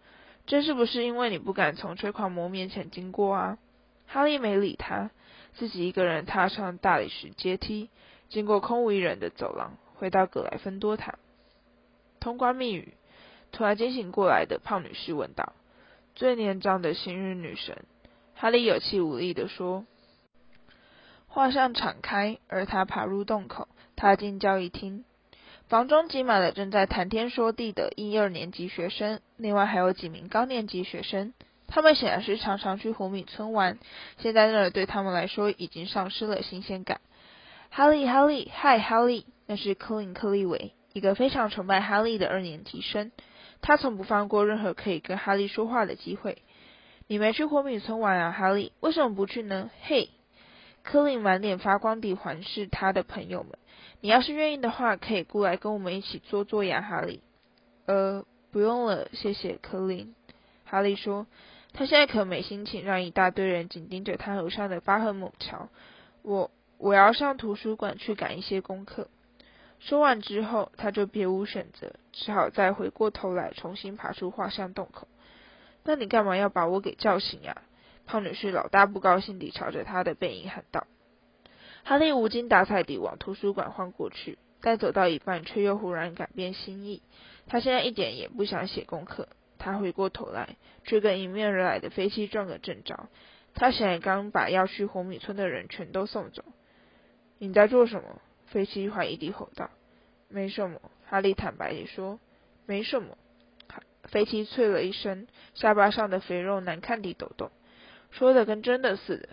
[0.46, 3.58] 这是不是因为你不敢从吹狂魔面前经过啊？
[4.06, 5.10] 哈利没理他，
[5.56, 7.90] 自己一个人踏上大理石阶梯，
[8.30, 11.16] 经过空无一人的走廊，回到格莱芬多塔。
[12.20, 12.94] 通关密语。
[13.52, 15.54] 突然惊醒过来的胖女士问道
[16.18, 17.86] ：“最年长的幸运女神。”
[18.36, 19.86] 哈利有气无力地说
[21.30, 25.06] ：“画像敞开，而他爬入洞口，踏进交易厅。
[25.68, 31.34] 房中挤满了正在谈天说地的一二年级学生，另外还有几名高年级学生。
[31.68, 33.78] 他们显然是常常去红米村玩，
[34.18, 37.02] 现在那儿对他们来说已经丧失了新鲜感。
[37.70, 43.12] 哈利，哈利，嗨，哈利，那是科林·克利维，一个非常崇拜哈利的二年级生。
[43.62, 46.42] 他从不放过任何可以跟哈利说话的机会。
[47.08, 48.74] 你没去红米村玩啊，哈利？
[48.82, 49.70] 为什么不去呢？
[49.84, 50.10] 嘿，
[50.84, 53.58] 科林满脸发光地环视他的朋友们。
[54.02, 57.22] 你要是愿意的话，可以过来跟我们一起坐坐呀，哈利。
[57.86, 60.14] 呃，不用了，谢谢，科林。
[60.66, 61.26] 哈利说，
[61.72, 65.70] 他现在可没心情让一大堆人紧盯着他头上的疤痕猛瞧。
[66.24, 69.08] 我我要上图书馆去赶一些功课。
[69.80, 75.08] 说完之后，他就别无选择，只好再回过头来重新爬出画像洞口。
[75.84, 77.62] 那你干嘛要把我给叫醒呀？
[78.06, 80.88] 胖女士老大不高兴地朝着他的背影喊道。
[81.84, 87.02] 哈利无精打采地往图书馆晃过去，但走到一半，却又忽然改变心意。
[87.48, 89.30] 他现在一点也不想写功课。
[89.58, 93.10] 他回过头来，却跟迎面而来的飞机撞个正着。
[93.54, 96.44] 他显然刚把要去红米村的人全都送走。
[97.40, 98.22] 你在做什么？
[98.58, 99.70] 飞机怀疑地吼道
[100.30, 102.20] ：“没什么。”哈利坦白地说
[102.66, 103.16] ：“没什么。”
[104.10, 107.52] 飞机啐了一声，下巴上的肥肉难看地抖动，
[108.10, 109.30] 说的跟真的似的。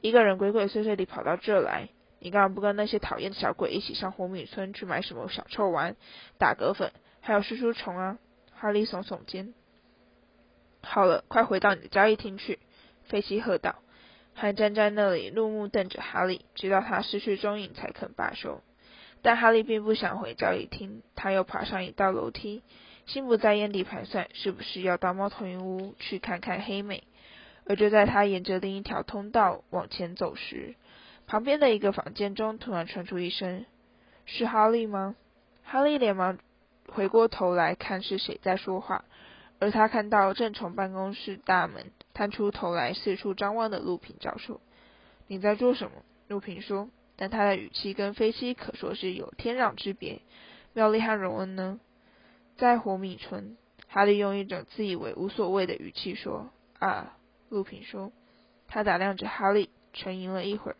[0.00, 1.88] 一个人鬼鬼祟祟地跑到这来。
[2.20, 5.96] 你干嘛不跟那些讨厌的小鬼一起上红米村去买什么小臭丸、
[6.38, 8.18] 打嗝粉，还有蜘蛛虫啊？
[8.54, 9.54] 哈利耸耸肩。
[10.84, 12.60] 好了，快回到你的交易厅去！
[13.08, 13.82] 飞机喝道。
[14.34, 18.62] 还站在那里怒目瞪着哈利，直到他失去踪影才肯罢休。
[19.22, 22.62] 但哈利并不想回交易厅，他又爬上一道楼梯，
[23.06, 27.02] 心不在焉地盘算是不是要到猫头鹰屋去看看黑妹。
[27.66, 30.74] 而就在他沿着另一条通道往前走时，
[31.26, 33.66] 旁边的一个房间中突然传出一声
[34.24, 35.16] ：“是哈利吗？”
[35.64, 36.38] 哈利连忙
[36.88, 39.04] 回过头来看是谁在说话，
[39.58, 44.62] 而他看到正从办公室大门探出头来四处张望的陆平教授。
[45.28, 45.92] “你在做什么？”
[46.28, 50.22] 陆平说，但他的语气跟飞机可说是有天壤之别。
[50.72, 51.80] 妙丽和荣恩呢？
[52.56, 53.58] 在火米村。
[53.88, 57.16] 哈利用一种自以为无所谓的语气说：“啊。”
[57.50, 58.12] 陆平说。
[58.68, 60.76] 他打量着哈利，沉吟了一会儿。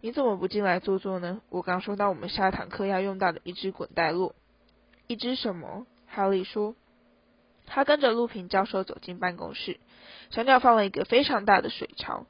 [0.00, 1.40] 你怎么不进来坐坐呢？
[1.48, 4.34] 我刚收到我们下堂课要用到的一只滚带落。
[5.06, 5.86] 一只什么？
[6.06, 6.76] 哈利说。
[7.64, 9.80] 他跟着陆平教授走进办公室，
[10.30, 12.26] 墙角放了一个非常大的水槽，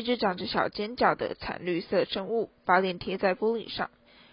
[0.00, 3.90] 一只长着小尖角的惨绿色生物把脸贴在玻璃上，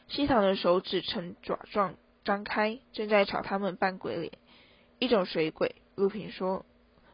[0.08, 4.32] 细长的手指呈爪状张开，正在朝他们扮鬼脸。
[4.98, 6.66] 一种水鬼，陆平说，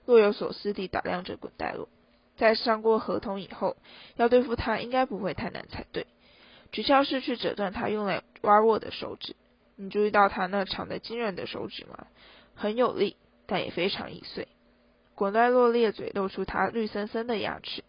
[0.05, 1.89] 若有所思地打量着滚带洛。
[2.37, 3.75] 在上过合同以后，
[4.17, 6.05] 要对付他应该不会太难才对。
[6.71, 9.35] 诀窍是去折断他用来挖握的手指。
[9.77, 12.05] 你注意到他那长得惊人的手指吗？
[12.53, 14.47] 很有力，但也非常易碎。
[15.15, 17.83] 滚带落咧嘴，露出他绿森森的牙齿，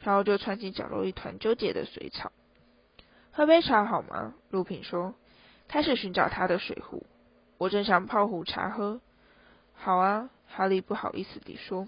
[0.00, 2.32] 然后就窜进角落一团纠结的水草。
[3.32, 4.34] 喝杯茶好吗？
[4.50, 5.14] 陆平说，
[5.68, 7.06] 开始寻找他的水壶。
[7.58, 9.00] 我正想泡壶茶喝。
[9.74, 11.86] 好啊，哈利不好意思地说。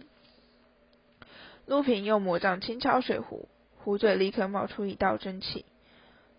[1.67, 5.65] 陆平用魔杖轻敲水壶，壶嘴立刻冒出一道蒸汽。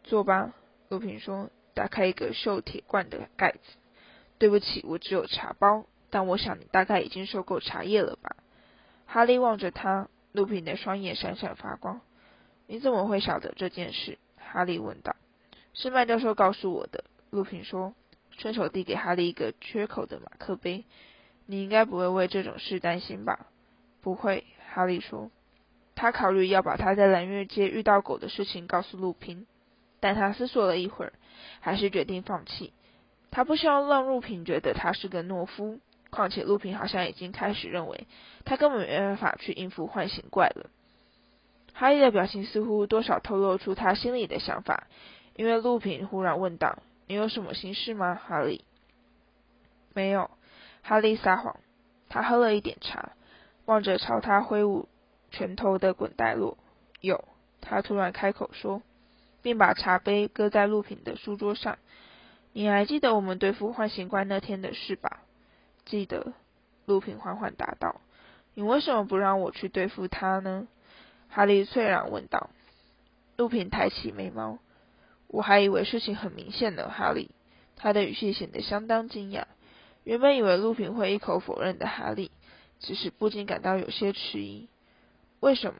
[0.03, 0.53] 坐吧，
[0.89, 3.59] 陆平说，打开一个锈铁罐的盖子。
[4.38, 8.36] 对不起，我只有茶包，但我想你大概已经收够茶叶了吧？
[9.05, 12.01] 哈利望着他，陆平的双眼闪闪发光。
[12.67, 14.17] 你怎么会晓得这件事？
[14.37, 15.15] 哈利问道。
[15.73, 17.93] 是麦教授告诉我的，陆平说，
[18.31, 20.83] 顺手递给哈利一个缺口的马克杯。
[21.45, 23.47] 你应该不会为这种事担心吧？
[24.01, 24.43] 不会。
[24.73, 25.29] 哈利说
[25.93, 29.45] ：“他考虑要把他在蓝月街遇到狗的事情告诉陆平，
[29.99, 31.13] 但他思索了一会儿，
[31.59, 32.73] 还是决定放弃。
[33.29, 35.79] 他不希望让陆平觉得他是个懦夫，
[36.13, 38.08] 况且陆平好像已经开始认为
[38.45, 40.69] 他根本没办法去应付唤醒怪了。”
[41.76, 44.88] 哈利的表情似乎多少透露出他心里的想法，
[45.36, 48.63] 因为陆平忽然问道：“你有什么心事吗，哈利
[49.93, 50.30] ？”“没有。”
[50.84, 51.58] 哈利撒谎。
[52.10, 53.13] 他喝了一点茶，
[53.65, 54.88] 望着朝他挥舞
[55.32, 56.60] 拳头的滚带洛。
[57.02, 57.28] “有。”
[57.60, 58.84] 他突然开口说，
[59.41, 61.80] 并把茶杯搁在陆平的书桌上。
[62.54, 65.23] “你还记得我们对付唤醒怪那天的事吧
[65.85, 66.33] ？”“记得。”
[66.85, 68.01] 陆平缓缓答道。
[68.55, 70.67] “你为什么不让我去对付他呢？”
[71.29, 72.49] 哈利脆然问道。
[73.37, 74.59] 陆平抬起眉毛
[75.27, 77.31] ：“我还以为事情很明显呢，哈利。”
[77.75, 79.45] 他的语气显得相当惊讶。
[80.03, 82.31] 原本以为陆平会一口否认的哈利，
[82.79, 84.69] 只是不禁感到有些迟疑。
[85.39, 85.79] 为什么？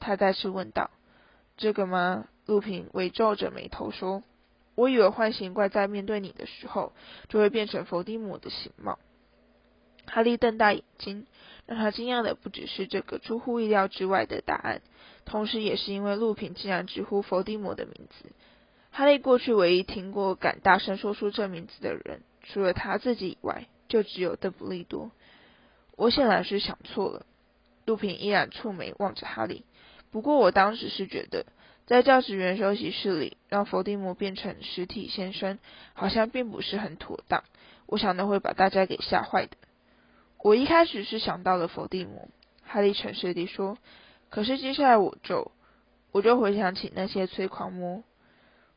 [0.00, 0.90] 他再次问道。
[1.56, 2.26] 这个吗？
[2.46, 4.22] 陆平微皱着眉头说
[4.74, 6.92] ：“我以为幻形怪在面对你的时候，
[7.28, 8.98] 就会变成伏地魔的形貌。”
[10.08, 11.26] 哈利瞪大眼睛。
[11.66, 14.80] 让他惊讶的不只是这个出乎意料之外的答案，
[15.26, 18.30] 同时也是因为陆平竟然直呼伏地魔的名字。
[18.90, 25.10] 哈利过去唯一听过敢大声说出这名字的人，除了他自己以外，就只有邓布利多。
[25.94, 27.26] 我显然是想错了。
[27.84, 29.62] 陆平依然蹙眉望着哈利。
[30.10, 31.44] 不过我当时是觉得，
[31.84, 35.58] 在教职员休息室里让伏地魔变成实体现身，
[35.92, 37.44] 好像并不是很妥当。
[37.84, 39.58] 我想那会把大家给吓坏的。
[40.40, 42.28] 我一开始是想到了伏地魔，
[42.62, 43.76] 哈利诚实地说。
[44.30, 45.52] 可是接下来我就，
[46.12, 48.04] 我就回想起那些催狂魔。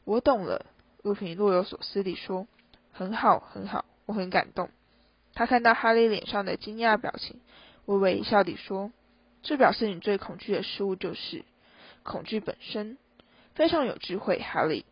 [0.06, 0.66] 我懂了，
[1.04, 2.48] 陆平若有所思地说。
[2.94, 4.70] 很好，很好，我很感动。
[5.34, 7.40] 他看到哈利脸上的惊讶表情，
[7.86, 8.92] 微微一笑地说
[9.44, 11.46] ：“这表示你最恐惧的事物就是
[12.04, 12.98] 恐惧本身。”
[13.56, 14.86] 非常有智慧，哈利。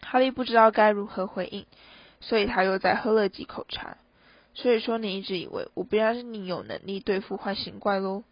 [0.00, 1.66] 哈利不知道该如何回应，
[2.20, 3.98] 所以他又再喝了几口茶。
[4.60, 8.24] 所以说，你一直以为我不然是你有能力对付幻形怪喽？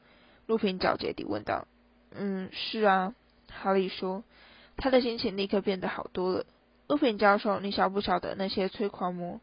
[0.46, 1.68] 陆平狡黠地问道。
[2.10, 3.14] 嗯，是啊，
[3.48, 4.24] 哈利说，
[4.76, 6.44] 他的心情立刻变得好多了。
[6.88, 9.40] 陆平教授，你晓不晓得那些催狂魔？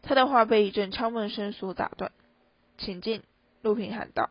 [0.00, 2.10] 他的话被一阵敲门声所打断。
[2.78, 3.22] 请进，
[3.60, 4.30] 陆平喊道。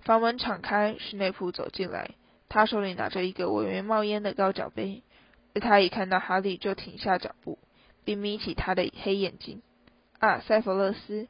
[0.00, 2.16] 房门敞开，史内普走进来，
[2.48, 5.04] 他手里拿着一个微微冒烟的高脚杯，
[5.54, 7.60] 而他一看到哈利就停下脚步，
[8.04, 9.62] 并眯起他的黑眼睛。
[10.22, 11.26] 啊，塞弗勒斯，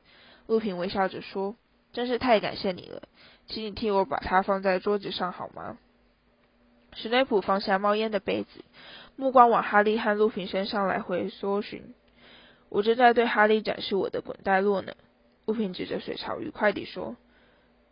[0.46, 1.56] 陆平微笑着说
[1.94, 3.04] ：“真是太感谢你了，
[3.46, 5.78] 请你替我把它放在桌子上好吗？”
[6.92, 8.62] 史内普放下冒烟的杯子，
[9.16, 11.94] 目光往哈利和陆平身上来回搜寻。
[12.68, 14.92] 我正在对哈利展示我的滚带落呢。
[15.46, 17.16] 陆平指着水槽，愉快地说：“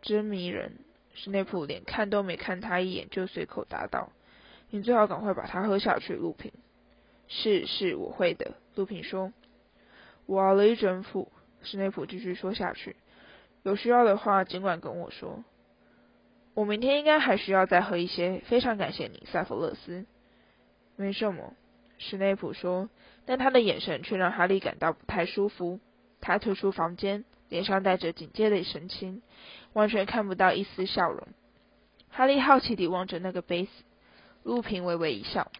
[0.03, 0.73] 真迷人。”
[1.15, 4.11] 史内普连看都没看他一眼，就随口答道
[4.69, 6.51] ：“你最好赶快把它喝下去。”陆平
[7.27, 9.33] ：“是是，我会的。”陆平说。
[10.31, 11.29] 我熬了一整副。
[11.61, 12.95] 史内普继续说下去
[13.63, 15.43] ：“有需要的话，尽管跟我说。
[16.53, 18.41] 我明天应该还需要再喝一些。
[18.47, 20.05] 非常感谢你，塞弗勒斯。”
[20.95, 21.53] 没什么，
[21.97, 22.89] 史内普说，
[23.25, 25.81] 但他的眼神却让哈利感到不太舒服。
[26.21, 29.21] 他退出房间，脸上带着警戒的神情，
[29.73, 31.27] 完全看不到一丝笑容。
[32.09, 33.71] 哈利好奇地望着那个杯子，
[34.43, 35.51] 陆平微微一笑。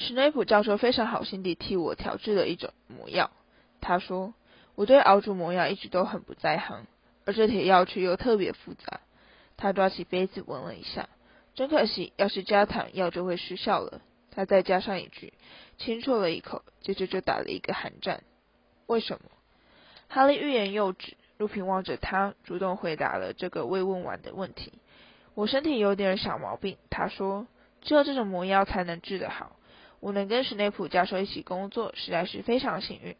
[0.00, 3.32] 史内普教授非常好心地替我调制了一种魔药。
[3.80, 4.32] 他说
[4.76, 6.86] ：“我对熬煮魔药一直都很不在行，
[7.24, 9.00] 而这铁药却又特别复杂。”
[9.58, 11.08] 他抓起杯子闻了一下，
[11.56, 14.00] 真可惜，要是加糖，药就会失效了。
[14.30, 15.32] 他再加上一句，
[15.78, 18.22] 轻啜了一口，接着就打了一个寒战。
[18.86, 19.22] 为什么？
[20.06, 21.16] 哈利欲言又止。
[21.38, 24.72] 陆平望着他，主动回答了这个未问完的问题。
[25.34, 27.48] 我身体有点小毛病，他说，
[27.80, 29.52] 只有这种魔药才能治得好。
[30.00, 33.16] 我能跟史内普教授一起工作，实在是非常幸运。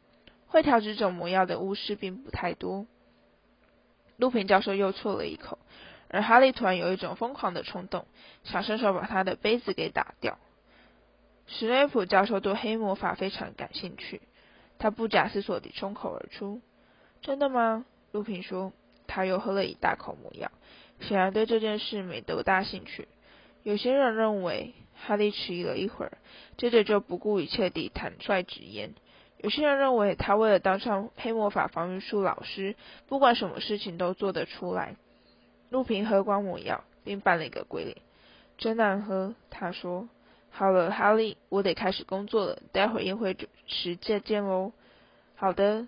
[0.47, 2.87] 会调制这种魔药的巫师并不太多。
[4.17, 5.59] 陆平教授又啜了一口，
[6.09, 8.07] 而哈利突然有一种疯狂的冲动，
[8.45, 10.39] 想伸手把他的杯子给打掉。
[11.47, 14.23] 史内普教授对黑魔法非常感兴趣，
[14.79, 16.61] 他不假思索地冲口而出
[17.21, 18.73] ：“真的吗？”陆平说。
[19.11, 20.51] 他又喝了一大口魔药，
[21.01, 23.09] 显然对这件事没多大兴趣。
[23.63, 24.75] 有些人认为。
[25.05, 26.19] 哈利迟疑了一会儿，
[26.57, 28.95] 接着就不顾一切地坦率直言
[29.39, 32.75] ：“有些人认为他为了当上黑魔法防御术老师，
[33.07, 34.97] 不管什么事情都做得出来。”
[35.71, 37.97] 陆平喝光魔药，并扮了一个鬼脸
[38.59, 40.09] ：“真难喝。”他说
[40.51, 44.73] ：“好了，哈利，我得开始工作了，待会儿宴会时再见喽。
[45.37, 45.87] ”“好的。”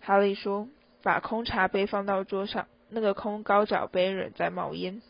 [0.00, 0.68] 哈利说，
[1.02, 5.02] 把空茶杯放到桌上，那个空高脚杯仍在冒烟。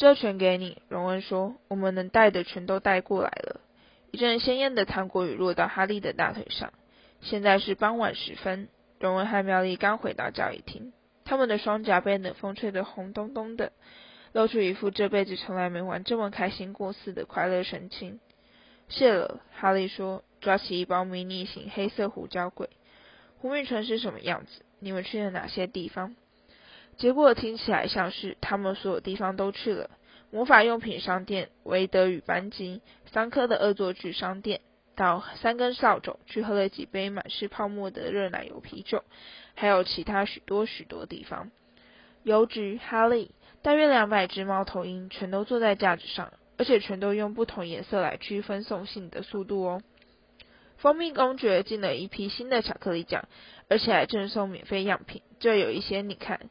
[0.00, 1.56] 这全给你，荣恩说。
[1.68, 3.60] 我们能带的全都带过来了。
[4.10, 6.72] 一阵鲜艳的糖果雨落到哈利的大腿上。
[7.20, 10.94] 现在是傍晚时分，荣恩和妙丽刚回到教育厅，
[11.26, 13.72] 他们的双颊被冷风吹得红咚咚的。
[14.32, 18.20] 露出一副这辈子从来没玩这么开心过似的快乐神情。
[18.88, 22.70] 谢了，哈利说，抓起一包迷你型黑色胡椒鬼。
[23.36, 24.62] 胡明城是什么样子？
[24.78, 26.16] 你们去了哪些地方？
[27.00, 29.88] 结果听起来像是他们所有地方都去了：
[30.30, 34.60] 魔法用品商店、维德与班级、桑科的恶作剧商店，
[34.96, 39.02] 到三根扫帚去喝了几杯满是泡沫的热奶油啤酒，
[39.54, 41.50] 还有其他许多许多地方。
[42.22, 43.30] 邮局，哈利，
[43.62, 49.82] 大约两百只猫头鹰全都坐在架子上，而且全都用不同颜色来区分送信的速度哦。
[50.76, 53.26] 蜂蜜公爵进了一批新的巧克力酱，
[53.70, 55.22] 而且还赠送免费样品。
[55.38, 56.50] 这有一些，你看。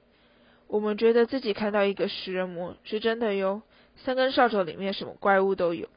[0.69, 3.63] 我们觉得自己看到一个食人魔，是真的哟。
[4.05, 5.89] 三根扫帚里面什么怪物都有。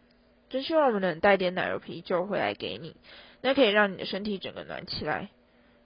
[0.49, 2.97] 真希望我们能带点奶油啤酒回来给你，
[3.43, 5.29] 那可以让你的身体整个暖起来。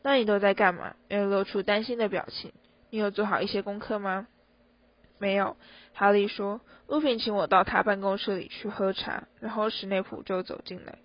[0.04, 0.94] 那你都在干嘛？
[1.08, 2.52] 没有露出担心的表情。
[2.90, 4.28] 你有做好一些功课吗？
[5.18, 5.56] 没有。
[5.92, 6.60] 哈利说。
[6.86, 10.98] 露平请我到他办公室里去喝茶，然后史内普就走进来。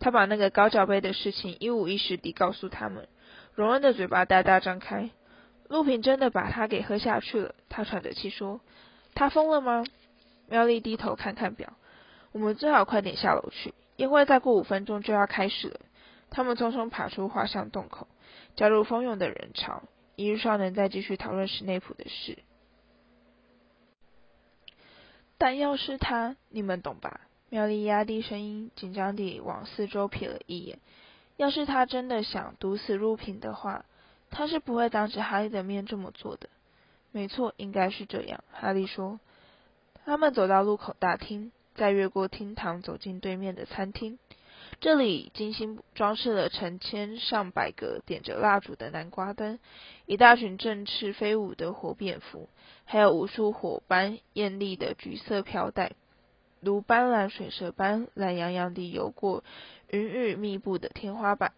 [0.00, 3.06] 他把那个高脚杯的事情一五一十地告诉他们。
[3.54, 5.10] 荣恩的嘴巴大大张开。
[5.70, 8.60] 陆平真的把他给喝下去了，他喘着气说
[9.14, 9.84] ：“他疯了吗？”
[10.50, 11.74] 妙丽低头看看表，
[12.32, 15.80] 我们最好快点下楼去，因为再过五分钟就要开始了。
[16.28, 18.08] 他们匆匆爬出画像洞口，
[18.56, 19.84] 加入蜂拥的人潮，
[20.16, 22.38] 一日少能再继续讨论史内普的事。
[25.38, 27.20] 但要是他，你们懂吧？
[27.48, 30.80] 妙丽压低声音，紧张地往四周瞥了一眼。
[31.36, 33.84] 要是他真的想毒死陆平的话。
[34.30, 36.48] 他是不会当着哈利的面这么做的。
[37.12, 38.42] 没错，应该是这样。
[38.52, 39.20] 哈利说。
[40.06, 44.18] 他们走到路口大厅，再越过厅堂，走进对面的餐厅。
[44.80, 49.58] 这里精心装饰了成千上百个点着蜡烛的南瓜灯，
[50.06, 52.48] 一大群振翅飞舞的火蝙蝠，
[52.86, 55.92] 还有无数火般艳丽的橘色飘带，
[56.60, 59.44] 如斑斓水蛇般懒洋洋地游过
[59.90, 61.52] 云雨密布的天花板。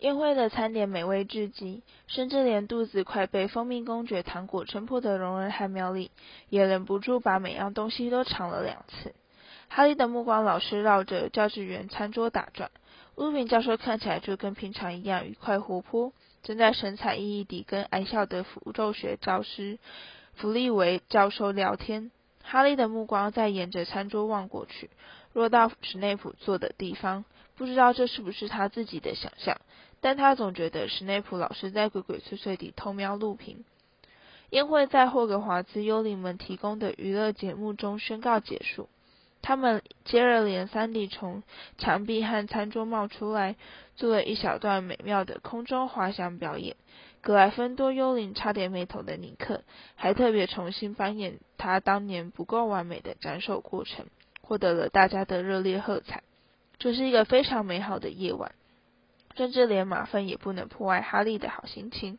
[0.00, 6.10] 宴会的餐点美味至极，甚至连肚子快被蜂蜜公爵糖果撑破的荣恩和妙丽，
[6.48, 9.14] 也忍不住把每样东西都尝了两次。
[9.68, 12.70] 哈利的目光老是绕着教职员餐桌打转。
[13.16, 19.78] 乌平教授看起来就跟平常一样愉快活泼，正在神采奕奕地跟矮小的符咒学教师
[20.32, 22.10] 弗利维教授聊天。
[22.42, 24.88] 哈利的目光在沿着餐桌望过去，
[25.34, 29.58] 落到史内普坐的地方，不知道这是不是他自己的想象。
[30.00, 33.64] 但他总觉得史内普老是在鬼鬼祟祟地偷瞄录屏。
[34.50, 38.88] 宴会在霍格华兹幽灵们提供的娱乐节目中宣告结束。
[39.42, 41.42] 他们接二连三地从
[41.78, 43.56] 墙壁和餐桌冒出来，
[43.96, 46.76] 做了一小段美妙的空中滑翔表演。
[47.22, 49.62] 格莱芬多幽灵差点没头的尼克，
[49.94, 54.06] 还特别重新扮演他当年不够完美的斩首过程，
[54.42, 56.22] 获得了大家的热烈喝彩。
[56.78, 58.52] 这是一个非常美好的夜晚。
[59.36, 62.18] 甚至连马粪也不能破坏哈利的好心情。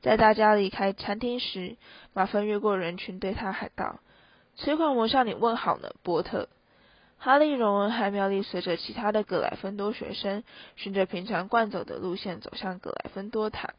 [0.00, 1.76] 在大家离开餐厅时，
[2.14, 4.00] 马粪越过人群对他喊道
[4.56, 6.48] ：“催款魔向你问好呢，波特。”
[7.18, 10.44] 哈利、荣恩和妙丽随着其他的格莱芬多学生，
[10.76, 13.74] 循着平常惯走的路线走向格莱芬多塔。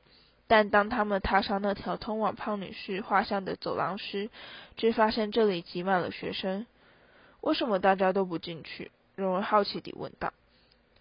[0.47, 4.29] 但当他们踏上那条通往胖女士画像的走廊时，
[4.75, 6.65] 却发现这里挤满了学生。
[7.39, 8.91] 为什么大家都不进去？
[9.15, 10.33] 荣恩好奇地问道。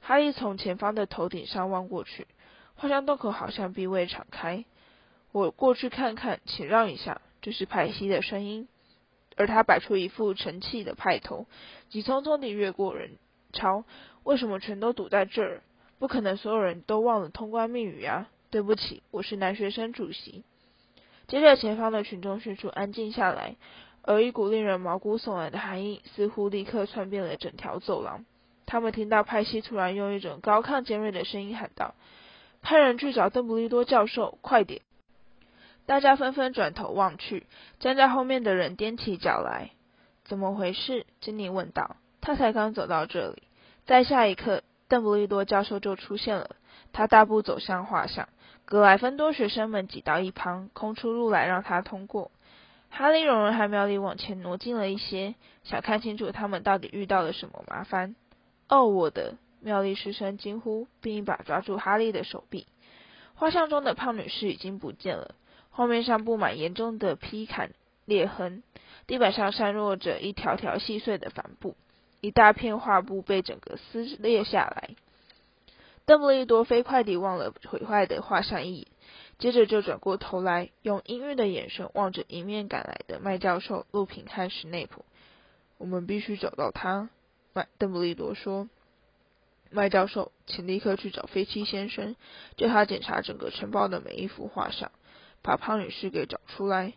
[0.01, 2.27] 哈利从前方的头顶上望过去，
[2.77, 4.65] 画像洞口好像并未敞开。
[5.33, 7.21] 我过去看看，请让一下。
[7.41, 8.67] 这是派西的声音，
[9.37, 11.47] 而他摆出一副沉气的派头，
[11.89, 13.13] 急匆匆地越过人
[13.53, 13.85] 潮。
[14.25, 15.63] 为什么全都堵在这儿？
[16.01, 18.29] 不可能所有人都忘了通关密语啊！
[18.51, 20.43] 对不起，我是男学生主席。
[21.29, 23.57] 接着，前方的群众迅速安静下来，
[24.03, 28.25] 而一股令人毛骨悚然的寒意似乎立刻窜遍了整条走廊。
[28.71, 31.95] 他们听到派西突然用一种高亢尖锐的声音喊道
[32.61, 34.83] ：“派人去找邓布利多教授，快点！”
[35.87, 37.47] 大家纷纷转头望去，
[37.81, 39.71] 站在后面的人踮起脚来。
[40.27, 41.07] 怎么回事？
[41.23, 41.97] 金妮问道。
[42.21, 43.43] 他才刚走到这里，
[43.87, 46.51] 在下一刻，邓布利多教授就出现了。
[46.93, 48.29] 他大步走向画像，
[48.67, 52.31] 格莱芬多学生们挤到一旁，空出路来让他通过。
[52.91, 58.15] 哈利、荣恩和妙丽往前挪近了一些，想看清楚他们到底遇到了什么麻烦。
[58.69, 59.37] 哦，我的！
[59.61, 62.67] 妙丽失声惊呼，并一把抓住哈利的手臂。
[63.35, 65.35] 画像中的胖女士已经不见了，
[65.71, 67.73] 画面上布满严重的劈砍
[68.05, 68.63] 裂痕，
[69.07, 71.77] 地板上散落着一条条细碎的帆布，
[72.21, 74.91] 一大片画布被整个撕裂下来。
[76.05, 78.87] 邓布利多飞快地望了毁坏的画像一眼，
[79.39, 85.05] 接着就转过头来，用阴郁的眼神望着迎面赶来的麦教授、陆平和史内普。
[85.79, 87.11] 我们必须找到他，
[87.79, 88.69] 邓布利多说。
[89.71, 92.17] 麦教授，请立刻去找飞七先生，
[92.57, 94.93] 叫他检查整个城堡的每一幅画上，
[95.43, 96.95] 把胖女士给找出来。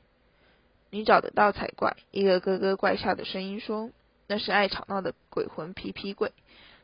[0.89, 1.97] 你找得到才怪！
[2.11, 3.91] 一个咯咯怪笑的声音说
[4.27, 6.31] ：“那是爱吵闹的鬼魂皮皮鬼，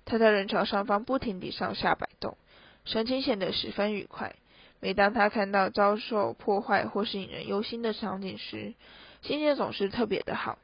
[0.03, 2.38] 他在人潮上方不停地上下摆动，
[2.84, 4.36] 神情显得十分愉快。
[4.82, 8.73] 每当他看到遭受破坏或是引人忧心的场景时，
[9.21, 10.57] 心情总是特别的好。”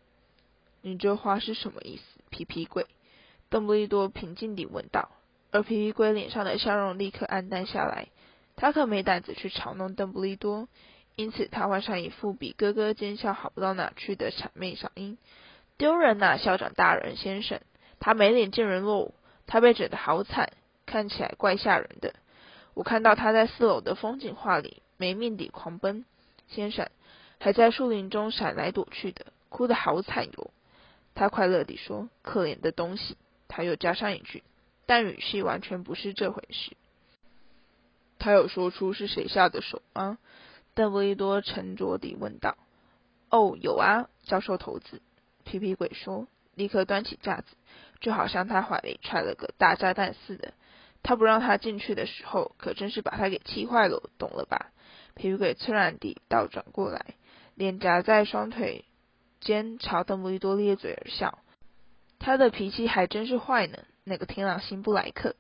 [0.81, 2.87] 你这话是什么意思，皮皮鬼？
[3.53, 5.11] 邓布利多平静地问道，
[5.51, 8.07] 而皮皮龟脸上的笑容立刻黯淡下来。
[8.55, 10.67] 他可没胆子去嘲弄邓布利多，
[11.15, 15.19] 因此他换上一副比咯咯奸笑好不到哪去的谄媚嗓音
[15.77, 17.59] ：“丢人呐，校长大人先生！
[17.99, 19.13] 他没脸见人喽！
[19.45, 20.49] 他被整得好惨，
[20.87, 22.15] 看起来怪吓人的。
[22.73, 26.05] 我看到他在四楼的风景画里没命地狂奔，
[26.47, 26.89] 先生
[27.39, 30.49] 还在树林中闪来躲去的，哭得好惨哟。”
[31.13, 33.15] 他快乐地说：“可怜的东西。”
[33.47, 34.43] 他又加上一句，
[34.85, 36.75] 但语气完全不是这回事。
[38.19, 40.17] 他有说出是谁下的手吗？
[40.73, 42.57] 邓布利多沉着地问道。
[43.29, 45.01] 哦，有啊，教授头子。
[45.43, 47.55] 皮皮鬼说，立刻端起架子，
[47.99, 50.53] 就好像他怀里揣了个大炸弹似的。
[51.03, 54.71] 他不让他进去的时候，可真是把他给气坏了，懂了吧？
[55.15, 57.15] 皮皮鬼突然地倒转过来，
[57.55, 58.85] 脸颊在双腿
[59.41, 61.39] 间，朝邓布利多咧嘴而笑。
[62.23, 65.35] 他的脾气还真是坏呢，那个天狼星布莱克。